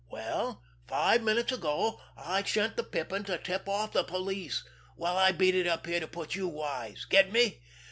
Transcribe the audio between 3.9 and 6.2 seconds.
the police, while I beat it up here to